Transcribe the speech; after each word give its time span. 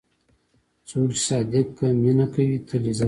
څوک 0.87 1.09
چې 1.17 1.21
صادق 1.27 1.69
مینه 2.01 2.25
کوي، 2.33 2.55
تل 2.67 2.83
عزت 2.89 2.93
لري. 2.97 2.99